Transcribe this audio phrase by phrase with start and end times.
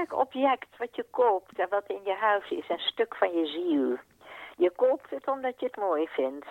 [0.00, 3.46] elk object wat je koopt en wat in je huis is een stuk van je
[3.46, 3.98] ziel.
[4.56, 6.46] Je koopt het omdat je het mooi vindt.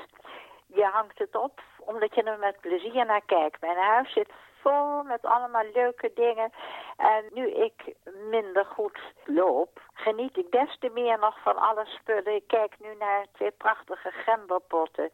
[0.67, 3.61] Je hangt het op omdat je er met plezier naar kijkt.
[3.61, 4.29] Mijn huis zit
[4.61, 6.51] vol met allemaal leuke dingen.
[6.97, 7.95] En nu ik
[8.29, 12.35] minder goed loop, geniet ik des te meer nog van alle spullen.
[12.35, 15.09] Ik kijk nu naar twee prachtige gemberpotten.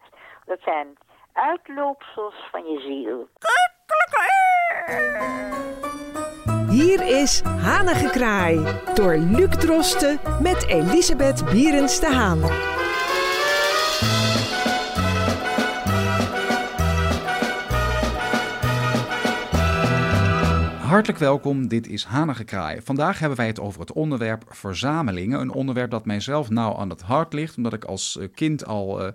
[0.45, 0.97] Dat zijn
[1.33, 3.27] uitloopsels van je ziel.
[6.75, 8.59] Hier is Hanengekraai
[8.93, 12.74] door Luc Drosten met Elisabeth Bierens de Haan.
[20.95, 22.81] Hartelijk welkom, dit is Hanengekraai.
[22.81, 25.39] Vandaag hebben wij het over het onderwerp verzamelingen.
[25.39, 29.05] Een onderwerp dat mijzelf nauw aan het hart ligt, omdat ik als eh, kind al
[29.05, 29.11] uh,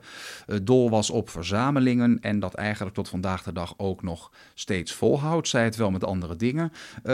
[0.63, 5.49] dol was op verzamelingen en dat eigenlijk tot vandaag de dag ook nog steeds volhoudt.
[5.49, 6.73] Zij het wel met andere dingen.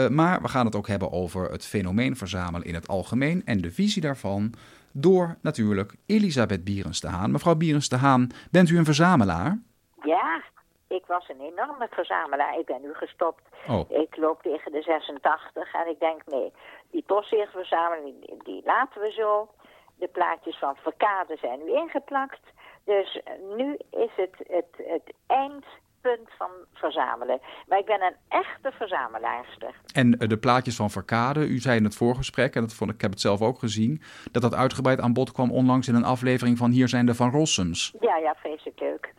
[0.09, 3.71] Maar we gaan het ook hebben over het fenomeen verzamelen in het algemeen en de
[3.71, 4.53] visie daarvan
[4.91, 7.31] door natuurlijk Elisabeth Bierens de Haan.
[7.31, 9.59] Mevrouw Bierens de Haan, bent u een verzamelaar?
[10.03, 10.41] Ja,
[10.87, 12.59] ik was een enorme verzamelaar.
[12.59, 13.41] Ik ben nu gestopt.
[13.67, 13.91] Oh.
[13.91, 16.51] Ik loop tegen de 86 en ik denk, nee,
[16.91, 17.03] die
[17.51, 19.49] verzameling, die, die laten we zo.
[19.95, 22.39] De plaatjes van Verkade zijn nu ingeplakt.
[22.83, 23.21] Dus
[23.55, 27.39] nu is het het, het eindpunt van verzamelen.
[27.67, 29.75] Maar ik ben een echte verzamelaarster.
[29.93, 32.95] En eh, de plaatjes van Verkade, u zei in het voorgesprek, en dat vond ik,
[32.95, 36.03] ik heb het zelf ook gezien, dat dat uitgebreid aan bod kwam onlangs in een
[36.03, 37.93] aflevering van Hier zijn de Van Rossums.
[37.99, 39.13] Ja, ja, vreselijk leuk.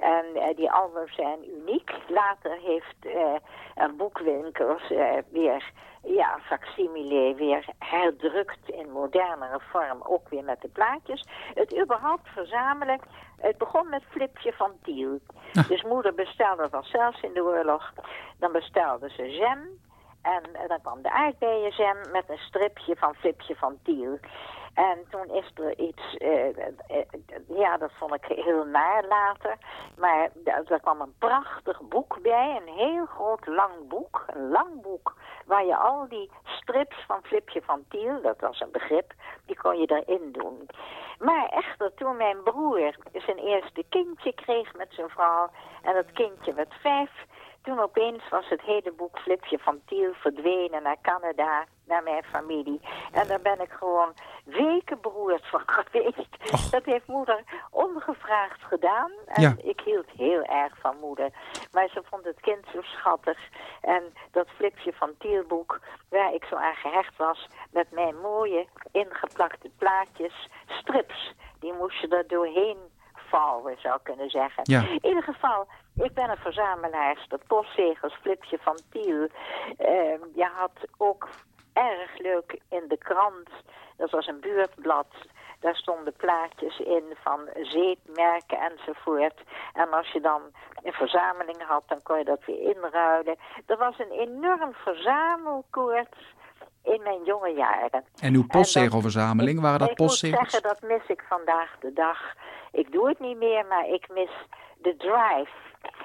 [0.00, 1.90] En uh, die albums zijn uniek.
[2.08, 3.16] Later heeft
[3.74, 10.68] een boekwinkels uh, weer ja, facsimile weer herdrukt in modernere vorm, ook weer met de
[10.68, 11.26] plaatjes.
[11.54, 13.00] Het überhaupt verzamelen,
[13.40, 15.18] het begon met Flipje van Tiel.
[15.52, 15.68] Ah.
[15.68, 17.92] Dus moeder bestelde dat zelfs in de oorlog.
[18.38, 19.58] Dan bestelde ze jam
[20.22, 24.18] en dan kwam de aardbeienjam met een stripje van Flipje van Tiel.
[24.74, 29.56] En toen is er iets, uh, uh, ja, dat vond ik heel naar later.
[29.96, 34.24] Maar er kwam een prachtig boek bij, een heel groot lang boek.
[34.26, 35.14] Een lang boek
[35.46, 39.12] waar je al die strips van Flipje van Tiel, dat was een begrip,
[39.46, 40.68] die kon je erin doen.
[41.18, 45.50] Maar echter, toen mijn broer zijn eerste kindje kreeg met zijn vrouw...
[45.82, 47.10] en dat kindje werd vijf
[47.62, 52.80] toen opeens was het hele boek Flipje van Tiel verdwenen naar Canada, naar mijn familie.
[53.12, 56.70] En daar ben ik gewoon weken beroerd van geweest.
[56.70, 59.10] Dat heeft moeder ongevraagd gedaan.
[59.26, 61.30] En ik hield heel erg van moeder.
[61.72, 63.38] Maar ze vond het kind zo schattig.
[63.80, 67.48] En dat Flipje van Tiel boek, waar ik zo aan gehecht was...
[67.70, 71.34] met mijn mooie ingeplakte plaatjes, strips...
[71.58, 72.78] die moest je er doorheen
[73.30, 74.64] vouwen, zou ik kunnen zeggen.
[74.64, 77.24] In ieder geval, ik ben een verzamelaar.
[77.28, 79.22] De postzegels, Flipje van Tiel.
[79.22, 79.28] Uh,
[80.34, 81.28] je had ook
[81.72, 83.48] erg leuk in de krant.
[83.96, 85.06] Dat was een buurtblad.
[85.60, 89.40] Daar stonden plaatjes in van zeepmerken enzovoort.
[89.72, 90.42] En als je dan
[90.82, 93.36] een verzameling had, dan kon je dat weer inruilen.
[93.66, 96.16] Er was een enorm verzamelkoord
[96.82, 98.04] in mijn jonge jaren.
[98.20, 100.40] En uw postzegelverzameling, waren dat postzegels?
[100.40, 102.34] Ik moet zeggen, dat mis ik vandaag de dag.
[102.72, 104.30] Ik doe het niet meer, maar ik mis
[104.78, 105.50] de drive.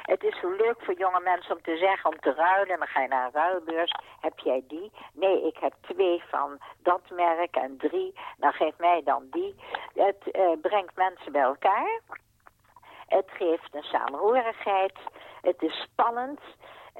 [0.01, 2.77] Het is zo leuk voor jonge mensen om te zeggen, om te ruilen.
[2.79, 3.91] Dan ga je naar een ruilbeurs.
[4.19, 4.91] Heb jij die?
[5.13, 8.13] Nee, ik heb twee van dat merk en drie.
[8.37, 9.55] Dan geef mij dan die.
[9.93, 12.01] Het uh, brengt mensen bij elkaar.
[13.07, 14.97] Het geeft een samenhorigheid.
[15.41, 16.39] Het is spannend.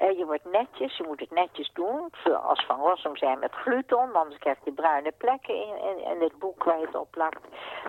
[0.02, 2.08] Uh, je wordt netjes, je moet het netjes doen.
[2.24, 6.38] Zoals Van Rossum zijn met gluton, anders krijg je bruine plekken in, in, in het
[6.38, 7.40] boek waar je het op plakt.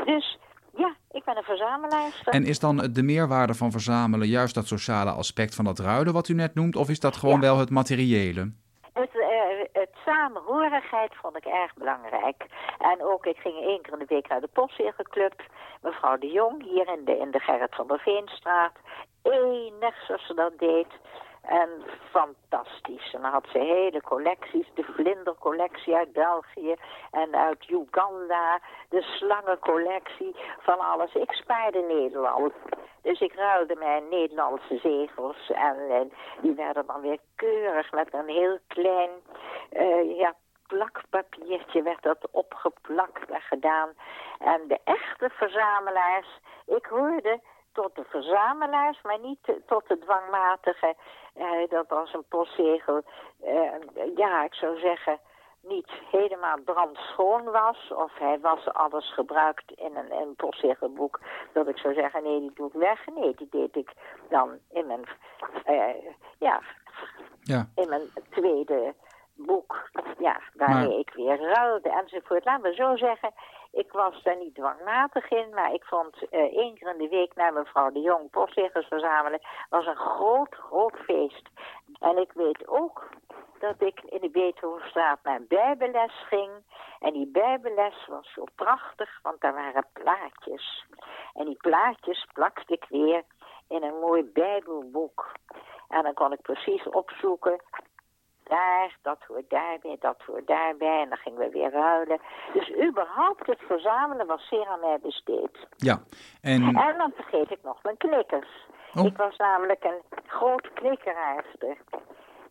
[0.05, 0.37] Dus
[0.75, 2.21] ja, ik ben een verzamelaar.
[2.23, 6.27] En is dan de meerwaarde van verzamelen juist dat sociale aspect van dat ruilen wat
[6.27, 6.75] u net noemt?
[6.75, 8.51] Of is dat gewoon wel het materiële?
[8.93, 9.27] Het, uh,
[9.71, 12.45] het samenhorigheid vond ik erg belangrijk.
[12.77, 15.41] En ook, ik ging één keer in de week naar de postzegelclub.
[15.81, 18.71] Mevrouw de Jong, hier in de, in de Gerrit van der Veenstraat.
[19.21, 20.87] Enig zoals ze dat deed.
[21.47, 21.69] En
[22.09, 23.13] fantastisch.
[23.13, 24.67] En dan had ze hele collecties.
[24.73, 26.75] De vlindercollectie uit België
[27.11, 28.59] en uit Uganda.
[28.89, 31.13] De slangencollectie van alles.
[31.13, 32.53] Ik spaarde Nederland.
[33.01, 35.51] Dus ik ruilde mijn Nederlandse zegels.
[35.51, 36.11] En,
[36.41, 39.09] die werden dan weer keurig met een heel klein...
[39.71, 40.33] Uh, ja,
[40.67, 43.89] plakpapiertje werd dat opgeplakt en gedaan.
[44.39, 47.39] En de echte verzamelaars, ik hoorde
[47.81, 50.95] tot de verzamelaars, maar niet tot de dwangmatige.
[51.35, 53.01] Uh, dat als een postzegel,
[53.43, 55.19] uh, ja, ik zou zeggen,
[55.61, 57.91] niet helemaal brandschoon was.
[57.91, 61.19] Of hij was alles gebruikt in een, een postzegelboek.
[61.53, 63.05] Dat ik zou zeggen, nee, die doe ik weg.
[63.15, 63.91] Nee, die deed ik
[64.29, 65.03] dan in mijn,
[65.65, 66.61] uh, ja,
[67.41, 68.93] ja, in mijn tweede
[69.35, 72.45] boek, ja, waarmee ik weer ruilde enzovoort.
[72.45, 73.31] Laten we zo zeggen,
[73.71, 77.35] ik was daar niet dwangmatig in, maar ik vond uh, één keer in de week
[77.35, 81.49] naar mevrouw de Jong postzegers verzamelen, was een groot, groot feest.
[81.99, 83.09] En ik weet ook
[83.59, 86.51] dat ik in de Beethovenstraat naar bijbelles ging.
[86.99, 90.85] En die bijbelles was zo prachtig, want daar waren plaatjes.
[91.33, 93.23] En die plaatjes plakte ik weer
[93.67, 95.31] in een mooi bijbelboek.
[95.87, 97.61] En dan kon ik precies opzoeken
[98.49, 101.01] daar, dat hoort daarbij, dat hoort daarbij.
[101.01, 102.19] En dan gingen we weer ruilen.
[102.53, 105.67] Dus überhaupt het verzamelen was zeer aan mij besteed.
[105.77, 105.99] Ja.
[106.41, 108.67] En, en dan vergeet ik nog mijn knikkers.
[108.95, 109.05] Oh.
[109.05, 111.77] Ik was namelijk een groot knikkeraarster.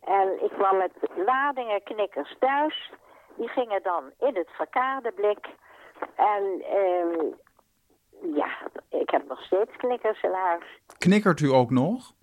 [0.03, 0.91] En ik kwam met
[1.25, 2.91] ladingen knikkers thuis.
[3.35, 5.47] Die gingen dan in het verkadeblik.
[6.15, 7.25] En ehm,
[8.35, 8.49] ja,
[8.89, 10.63] ik heb nog steeds knikkers in huis.
[10.97, 12.15] Knikkert u ook nog?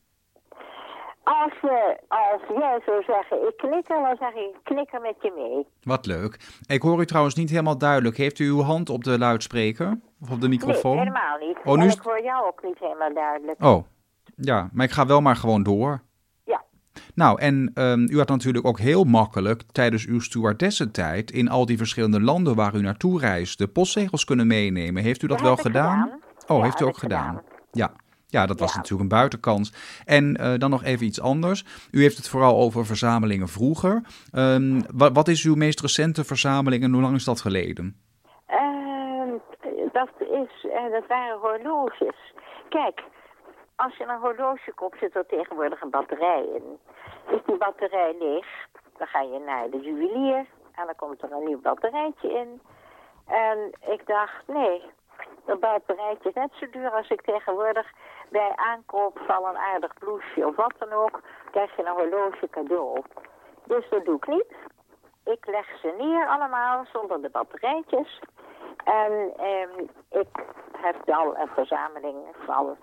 [1.25, 5.67] Als, je, als jij zou zeggen, ik knikker, dan zeg ik, knikker met je mee.
[5.83, 6.61] Wat leuk.
[6.67, 8.17] Ik hoor u trouwens niet helemaal duidelijk.
[8.17, 10.01] Heeft u uw hand op de luidspreker?
[10.21, 10.97] Of op de microfoon?
[10.97, 11.59] Nee, helemaal niet.
[11.65, 11.87] Oh, nu...
[11.87, 13.65] ik hoor jou ook niet helemaal duidelijk.
[13.65, 13.85] Oh,
[14.37, 14.71] ja.
[14.73, 16.03] Maar ik ga wel maar gewoon door.
[16.45, 16.65] Ja.
[17.15, 21.77] Nou, en um, u had natuurlijk ook heel makkelijk tijdens uw stewardessentijd in al die
[21.77, 25.03] verschillende landen waar u naartoe reisde postzegels kunnen meenemen.
[25.03, 26.21] Heeft u dat, wel gedaan?
[26.47, 27.27] Oh, heeft u ook gedaan?
[27.27, 27.43] gedaan.
[27.73, 27.93] Ja.
[28.37, 29.69] Ja, dat was natuurlijk een buitenkans.
[30.05, 31.89] En uh, dan nog even iets anders.
[31.91, 34.03] U heeft het vooral over verzamelingen vroeger.
[34.33, 37.97] Um, wat, wat, is uw meest recente verzameling en hoe lang is dat geleden?
[38.51, 39.33] Uh,
[39.93, 42.35] dat, is, uh, dat waren horloges.
[42.69, 43.03] Kijk,
[43.77, 46.67] als je een horloge koopt, zit er tegenwoordig een batterij in.
[47.35, 48.47] Is die batterij leeg,
[48.99, 52.61] dan ga je naar de juwelier en dan komt er een nieuw batterijtje in.
[53.27, 53.59] En
[53.95, 54.83] ik dacht, nee,
[55.47, 57.87] dat batterijtje is net zo duur als ik tegenwoordig
[58.41, 61.21] bij aankoop van een aardig blouseje of wat dan ook,
[61.51, 63.03] krijg je een horloge cadeau.
[63.67, 64.55] Dus dat doe ik niet.
[65.25, 68.21] Ik leg ze neer allemaal zonder de batterijtjes.
[68.85, 69.69] En eh,
[70.21, 70.29] ik
[70.77, 72.77] heb al een verzameling van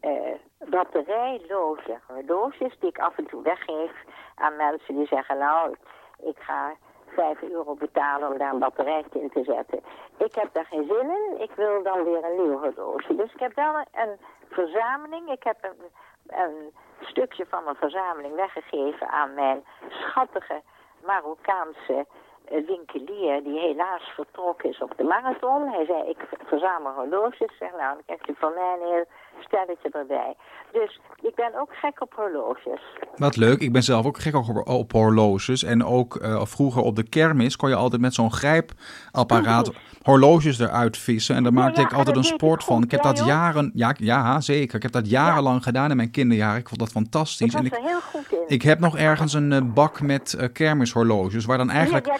[0.00, 3.92] eh, batterijloze horloges die ik af en toe weggeef
[4.34, 5.76] aan mensen die zeggen, nou,
[6.22, 6.74] ik ga
[7.06, 9.80] 5 euro betalen om daar een batterijtje in te zetten.
[10.16, 11.40] Ik heb daar geen zin in.
[11.40, 13.14] Ik wil dan weer een nieuw horloge.
[13.14, 14.18] Dus ik heb wel een
[14.50, 15.30] verzameling.
[15.30, 15.90] Ik heb een,
[16.26, 20.62] een stukje van mijn verzameling weggegeven aan mijn schattige
[21.04, 22.06] Marokkaanse
[22.44, 25.68] eh, winkelier die helaas vertrokken is op de marathon.
[25.68, 27.56] Hij zei, ik verzamel horloges.
[27.58, 29.04] Zeg, nou, dan krijgt u van mij heel
[29.40, 30.36] stelletje erbij.
[30.72, 32.80] Dus ik ben ook gek op horloges.
[33.16, 33.60] Wat leuk.
[33.60, 34.34] Ik ben zelf ook gek
[34.68, 35.62] op, horloges.
[35.62, 40.96] En ook uh, vroeger op de kermis kon je altijd met zo'n grijpapparaat horloges eruit
[40.96, 41.36] vissen.
[41.36, 42.82] En daar maakte ik altijd een sport van.
[42.82, 43.70] Ik heb dat jaren...
[43.74, 44.76] Ja, ja, zeker.
[44.76, 46.60] Ik heb dat jarenlang gedaan in mijn kinderjaren.
[46.60, 47.54] Ik vond dat fantastisch.
[47.54, 48.38] Ik en ik, er heel goed in.
[48.46, 51.44] Ik heb nog ergens een uh, bak met uh, kermishorloges.
[51.44, 52.10] Waar dan eigenlijk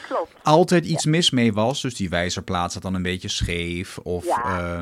[0.43, 1.83] altijd iets mis mee was.
[1.83, 3.99] Dus die wijzerplaat zat dan een beetje scheef.
[3.99, 4.27] Of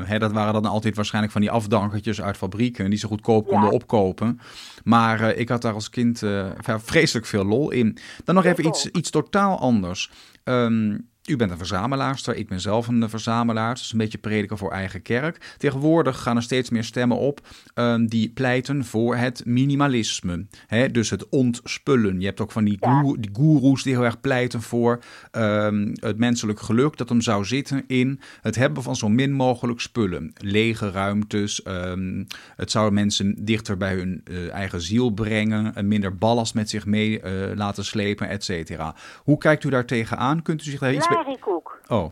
[0.05, 2.89] hè, dat waren dan altijd waarschijnlijk van die afdankertjes uit fabrieken.
[2.89, 4.39] Die ze goedkoop konden opkopen.
[4.83, 7.97] Maar uh, ik had daar als kind uh, vreselijk veel lol in.
[8.23, 10.11] Dan nog even iets, iets totaal anders.
[10.43, 13.73] Um, u bent een verzamelaarster, ik ben zelf een verzamelaar.
[13.73, 15.55] Dus een beetje prediken voor eigen kerk.
[15.57, 20.45] Tegenwoordig gaan er steeds meer stemmen op um, die pleiten voor het minimalisme.
[20.91, 22.19] Dus het ontspullen.
[22.19, 23.01] Je hebt ook van die, ja.
[23.19, 24.99] die goeroes die heel erg pleiten voor
[25.31, 26.97] um, het menselijk geluk.
[26.97, 30.33] Dat hem zou zitten in het hebben van zo min mogelijk spullen.
[30.37, 31.65] Lege ruimtes.
[31.65, 35.75] Um, het zou mensen dichter bij hun uh, eigen ziel brengen.
[35.75, 38.95] En minder ballast met zich mee uh, laten slepen, et cetera.
[39.23, 40.41] Hoe kijkt u daar tegenaan?
[40.41, 41.79] Kunt u zich daar iets larikoek.
[41.87, 42.05] Oh.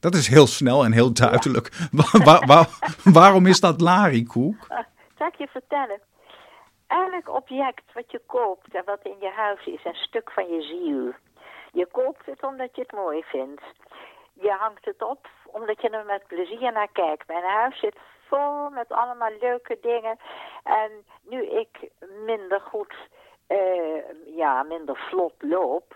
[0.00, 1.68] Dat is heel snel en heel duidelijk.
[2.24, 2.68] waar, waar,
[3.04, 4.66] waarom is dat larikoek?
[5.18, 6.00] Zal ik je vertellen?
[6.86, 10.62] Elk object wat je koopt en wat in je huis is, een stuk van je
[10.62, 11.12] ziel.
[11.72, 13.62] Je koopt het omdat je het mooi vindt.
[14.32, 17.26] Je hangt het op omdat je er met plezier naar kijkt.
[17.26, 17.96] Mijn huis zit
[18.28, 20.18] vol met allemaal leuke dingen.
[20.62, 20.90] En
[21.22, 21.90] nu ik
[22.26, 22.94] minder goed,
[23.48, 25.94] uh, ja, minder vlot loop,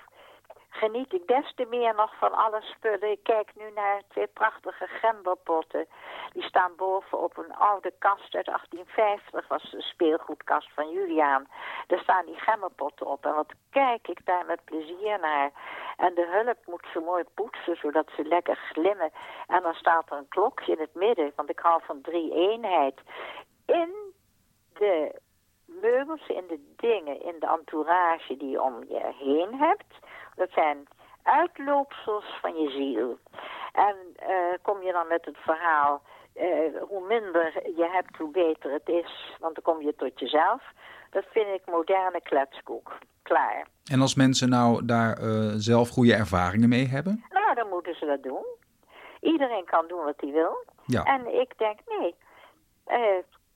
[0.75, 3.11] geniet ik des te meer nog van alle spullen.
[3.11, 5.87] Ik kijk nu naar twee prachtige gemberpotten.
[6.33, 9.49] Die staan boven op een oude kast uit 1850.
[9.49, 11.49] was de speelgoedkast van Juliaan.
[11.87, 13.25] Daar staan die gemberpotten op.
[13.27, 15.51] En wat kijk ik daar met plezier naar.
[15.97, 19.11] En de hulp moet ze mooi poetsen, zodat ze lekker glimmen.
[19.47, 23.01] En dan staat er een klokje in het midden, want ik hou van drie eenheid.
[23.67, 23.95] In
[24.73, 25.21] de
[25.65, 29.95] meubels, in de dingen, in de entourage die je om je heen hebt
[30.35, 30.87] dat zijn
[31.23, 33.19] uitloopsels van je ziel.
[33.73, 33.97] En
[34.29, 36.03] uh, kom je dan met het verhaal,
[36.37, 36.45] uh,
[36.89, 39.37] hoe minder je hebt, hoe beter het is.
[39.41, 40.63] Want dan kom je tot jezelf.
[41.11, 42.99] Dat vind ik moderne kletskoek.
[43.23, 43.67] Klaar.
[43.85, 47.25] En als mensen nou daar uh, zelf goede ervaringen mee hebben?
[47.31, 48.45] Nou, dan moeten ze dat doen.
[49.21, 50.65] Iedereen kan doen wat hij wil.
[50.87, 51.03] Ja.
[51.03, 52.15] En ik denk, nee.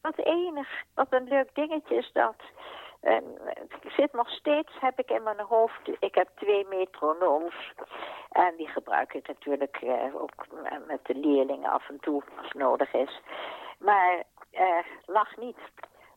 [0.01, 2.35] Wat enig, wat een leuk dingetje is dat.
[3.03, 3.17] Uh,
[3.81, 7.73] ik zit nog steeds, heb ik in mijn hoofd, ik heb twee metronooms.
[8.31, 10.47] En die gebruik ik natuurlijk uh, ook
[10.87, 13.21] met de leerlingen af en toe als nodig is.
[13.79, 15.59] Maar uh, lach niet.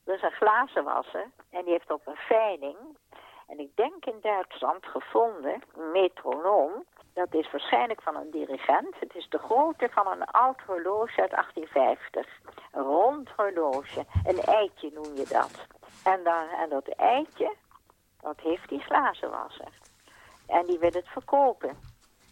[0.06, 2.78] Is een glazenwasser en die heeft op een veiling,
[3.52, 6.86] en ik denk in Duitsland gevonden, een metronoom.
[7.14, 9.00] Dat is waarschijnlijk van een dirigent.
[9.00, 12.28] Het is de grootte van een oud horloge uit 1850.
[12.72, 14.06] Een rond horloge.
[14.24, 15.68] Een eitje noem je dat.
[16.04, 17.56] En, dan, en dat eitje,
[18.22, 19.80] dat heeft die glazenwasser.
[20.48, 21.78] En die wil het verkopen.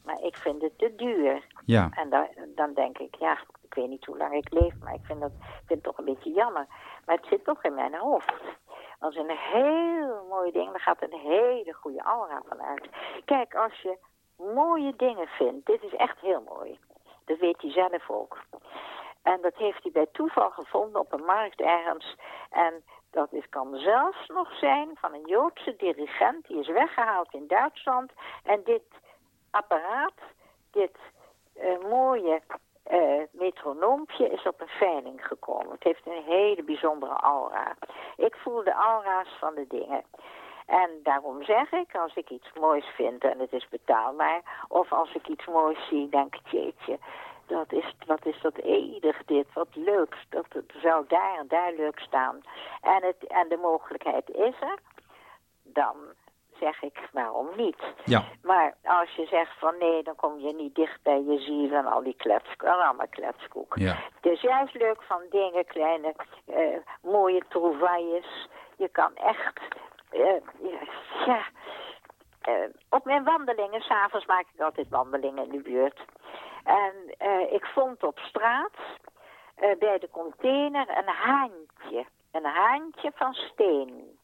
[0.06, 1.46] Maar ik vind het te duur.
[1.66, 1.90] Ja.
[1.94, 5.06] En dan, dan denk ik, ja, ik weet niet hoe lang ik leef, maar ik
[5.06, 6.68] vind, dat, ik vind het toch een beetje jammer.
[7.06, 8.34] Maar het zit toch in mijn hoofd.
[9.00, 12.90] Dat is een heel mooi ding, daar gaat een hele goede aura van uit.
[13.26, 13.98] Kijk, als je
[14.38, 16.80] mooie dingen vindt, dit is echt heel mooi.
[17.26, 18.38] Dat weet hij zelf ook.
[19.22, 22.16] En dat heeft hij bij toeval gevonden op een markt ergens.
[22.50, 26.48] En dat is, kan zelfs nog zijn van een Joodse dirigent.
[26.48, 28.12] Die is weggehaald in Duitsland.
[28.44, 28.84] En dit
[29.52, 30.14] apparaat,
[30.72, 30.98] dit
[31.56, 32.42] uh, mooie
[32.92, 35.72] uh, metronoompje is op een veiling gekomen.
[35.72, 37.76] Het heeft een hele bijzondere aura.
[38.18, 40.04] Ik voel de aura's van de dingen.
[40.66, 44.66] En daarom zeg ik, als ik iets moois vind en het is betaalbaar...
[44.68, 47.00] of als ik iets moois zie, denk ik, jeetje,
[47.50, 50.16] dat is, wat is dat enig dit, wat leuk.
[50.30, 52.42] Dat het zou daar en daar leuk staan.
[52.82, 54.80] En, het, en de mogelijkheid is er,
[55.64, 55.96] dan
[56.60, 57.84] zeg ik, waarom niet?
[58.06, 58.24] Ja.
[58.42, 61.86] Maar als je zegt van nee, dan kom je niet dicht bij je ziel en
[61.86, 63.76] al die kletskoek, allemaal kletskoek.
[63.78, 63.96] Ja.
[64.22, 66.14] Het is juist leuk van dingen, kleine,
[66.46, 68.48] uh, mooie trouvailles.
[68.78, 69.60] Je kan echt,
[70.12, 70.42] uh,
[71.26, 71.42] ja,
[72.50, 76.00] uh, op mijn wandelingen, s'avonds maak ik altijd wandelingen in de buurt.
[76.64, 76.94] En
[77.52, 78.78] ik vond op straat,
[79.80, 82.06] bij de container, een haantje.
[82.32, 84.18] Een haantje van steen.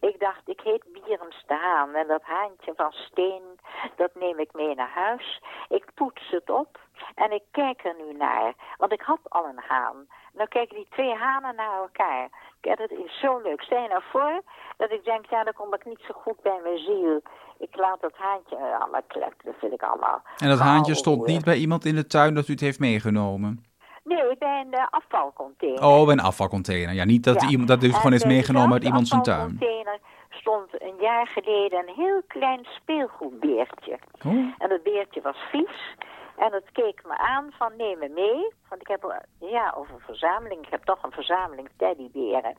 [0.00, 3.60] Ik dacht, ik heet Bierens de Haan en dat haantje van steen,
[3.96, 5.42] dat neem ik mee naar huis.
[5.68, 6.78] Ik poets het op
[7.14, 10.06] en ik kijk er nu naar, want ik had al een haan.
[10.32, 12.28] Nou kijken die twee hanen naar elkaar.
[12.60, 13.62] Kijk, dat is zo leuk.
[13.62, 14.42] Stel je nou voor
[14.76, 17.22] dat ik denk, ja, dan kom ik niet zo goed bij mijn ziel.
[17.58, 20.22] Ik laat dat haantje allemaal kleppen, dat vind ik allemaal...
[20.36, 23.64] En dat haantje stond niet bij iemand in de tuin dat u het heeft meegenomen?
[24.04, 25.84] Nee, bij een uh, afvalcontainer.
[25.84, 26.94] Oh, bij een afvalcontainer.
[26.94, 27.48] Ja, niet dat, Ja.
[27.48, 29.38] iemand, dat u het gewoon heeft eh, meegenomen uit iemand zijn tuin.
[29.38, 29.98] afvalcontainer
[30.30, 33.98] stond een jaar geleden een heel klein speelgoedbeertje.
[34.26, 34.32] Oh.
[34.58, 35.94] En dat beertje was vies.
[36.36, 38.52] En dat keek me aan van neem me mee.
[38.68, 40.64] Want ik heb ja, over een verzameling.
[40.64, 42.56] Ik heb toch een verzameling teddyberen.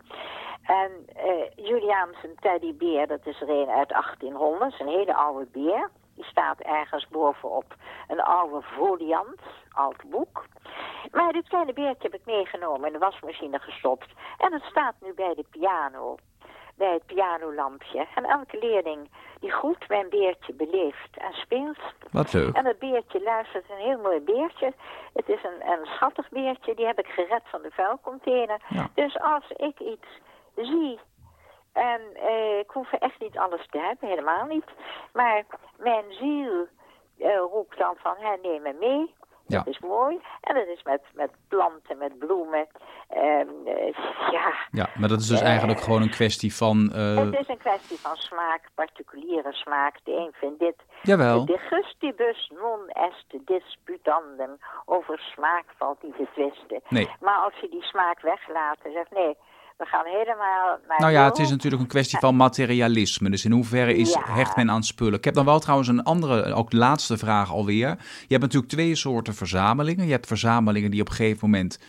[0.63, 4.60] En eh Juliaans een teddybeer, dat is er een uit 1800.
[4.60, 5.89] Dat is een hele oude beer.
[6.15, 7.75] Die staat ergens bovenop
[8.07, 10.46] een oude foliant, oud boek.
[11.12, 14.07] Maar dit kleine beertje heb ik meegenomen in de wasmachine gestopt.
[14.38, 16.15] En het staat nu bij de piano.
[16.77, 18.07] Bij het pianolampje.
[18.15, 21.79] En elke leerling die goed mijn beertje beleeft en speelt.
[22.12, 22.55] Wat leuk.
[22.55, 24.74] En het beertje luistert, een heel mooi beertje.
[25.13, 28.62] Het is een, een schattig beertje, die heb ik gered van de vuilcontainer.
[28.69, 28.89] Ja.
[28.93, 30.07] Dus als ik iets
[30.55, 31.00] zie,
[31.77, 34.65] en eh, ik hoef echt niet alles te hebben, helemaal niet.
[35.13, 35.46] Maar
[35.77, 36.67] mijn ziel
[37.19, 39.13] eh, roept dan van, hè, neem me mee.
[39.47, 39.57] Ja.
[39.57, 40.19] Dat is mooi.
[40.41, 42.67] En dat is met, met planten, met bloemen.
[43.09, 43.93] Ehm, eh,
[44.31, 46.91] ja, Ja, maar dat is dus eigenlijk gewoon een kwestie van...
[46.93, 49.95] eh, het is een kwestie van smaak, particuliere smaak.
[50.03, 51.45] De een vindt dit jawel.
[51.45, 54.57] de gustibus non est disputandum.
[54.85, 56.81] Over smaak valt niet te twisten.
[56.89, 57.09] Nee.
[57.19, 59.37] Maar als je die smaak weglaat en zegt nee,
[59.77, 63.29] we gaan helemaal naar Nou ja, het is natuurlijk een kwestie van materialisme.
[63.29, 64.22] Dus in hoeverre is, Ja.
[64.25, 65.13] hecht men aan spullen?
[65.13, 67.88] Ik heb dan wel trouwens een andere, ook laatste vraag alweer.
[68.19, 70.05] Je hebt natuurlijk twee soorten verzamelingen.
[70.05, 71.79] Je hebt verzamelingen die op een gegeven moment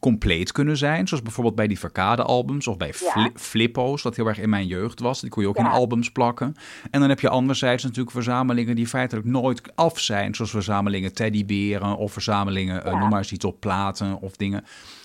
[0.00, 1.08] compleet kunnen zijn.
[1.08, 3.30] Zoals bijvoorbeeld bij die Verkade-albums of bij Ja.
[3.34, 5.20] Flippo's, dat heel erg in mijn jeugd was.
[5.20, 6.54] Die kon je ook in albums plakken.
[6.90, 10.34] En dan heb je anderzijds natuurlijk verzamelingen die feitelijk nooit af zijn.
[10.34, 12.98] Zoals verzamelingen teddyberen of verzamelingen, eh, Ja.
[12.98, 14.64] noem maar eens iets op platen of dingen.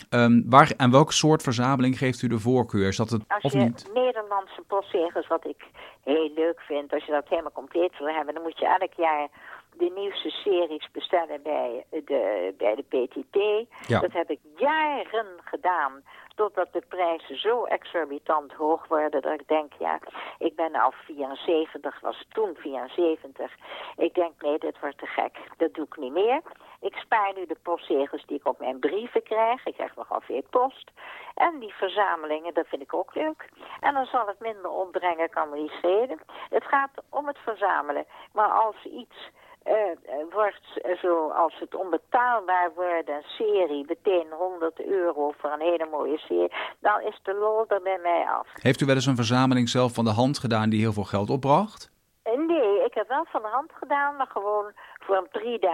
[0.10, 2.88] Ehm, waar, aan welk soort verzameling geeft u de voorkeur?
[2.88, 3.90] Is dat het Als of je niet?
[3.94, 5.64] Nederlandse postzegels, wat ik
[6.04, 9.28] heel leuk vind, als je dat helemaal compleet wil hebben, dan moet je elk jaar
[9.78, 13.68] de nieuwste series bestellen bij de, bij de PTT.
[13.88, 14.00] Ja.
[14.00, 16.04] Dat heb ik jaren gedaan,
[16.36, 20.00] totdat de prijzen zo exorbitant hoog worden dat ik denk, ja,
[20.38, 23.52] ik ben al 74, was toen 74.
[23.98, 25.38] Ik denk, nee, dit wordt te gek.
[25.58, 26.42] Dat doe ik niet meer.
[26.80, 29.66] Ik spaar nu de postzegels die ik op mijn brieven krijg.
[29.66, 30.92] Ik krijg nogal veel post.
[31.36, 33.50] En die verzamelingen, dat vind ik ook leuk.
[33.80, 36.20] En dan zal het minder opbrengen, kan me niet schelen.
[36.50, 38.06] Het gaat om het verzamelen.
[38.34, 39.30] Maar als iets
[39.66, 46.18] uh, wordt zoals het onbetaalbaar wordt, een serie, meteen 100 euro voor een hele mooie
[46.18, 48.48] serie, dan is de lol er bij mij af.
[48.54, 51.30] Heeft u wel eens een verzameling zelf van de hand gedaan die heel veel geld
[51.30, 51.92] opbracht?
[52.24, 55.68] Eh, nee, ik heb wel van de hand gedaan, maar gewoon voor een prix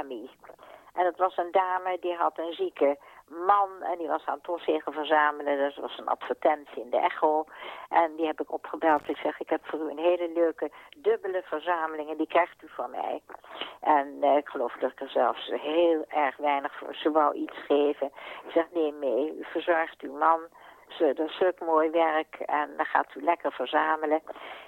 [0.94, 2.98] En het was een dame die had een zieke
[3.32, 5.58] man en die was aan postzegel verzamelen.
[5.58, 7.46] Dus dat was een advertentie in de Echo.
[7.90, 9.10] En die heb ik opgebeld.
[9.10, 12.68] Ik zeg, ik heb voor u een hele leuke dubbele verzameling en die krijgt u
[12.70, 13.22] van mij.
[13.82, 17.58] En uh, ik geloof dat ik er zelfs heel erg weinig voor ze wou iets
[17.68, 18.08] geven.
[18.46, 20.40] Ik zeg, nee, mee, u verzorgt uw man.
[20.98, 24.22] Ze, dat is zulk mooi werk en dan gaat u lekker verzamelen.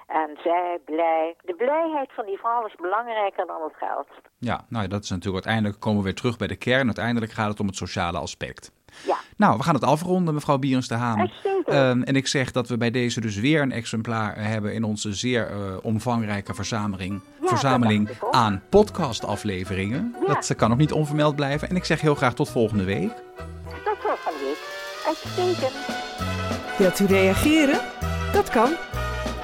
[0.08, 1.36] En zij blij.
[1.42, 4.08] De blijheid van die vrouw is belangrijker dan het geld.
[4.38, 6.86] Ja, nou dat is natuurlijk uiteindelijk komen we weer terug bij de kern.
[6.86, 8.72] Uiteindelijk gaat het om het sociale aspect.
[9.06, 9.18] Ja.
[9.38, 11.32] Nou, we gaan het afronden, mevrouw Bierens de Haan.
[11.65, 15.13] Uh, en ik zeg dat we bij deze dus weer een exemplaar hebben in onze
[15.13, 20.15] zeer uh, omvangrijke verzameling, ja, verzameling aan podcastafleveringen.
[20.22, 20.34] Ja.
[20.34, 21.70] Dat kan nog niet onvermeld blijven.
[21.70, 23.13] En ik zeg heel graag tot volgende week.
[23.84, 24.72] Tot volgende week.
[25.08, 26.03] Uitstekend.
[26.84, 27.80] Wilt u reageren?
[28.34, 28.70] Dat kan.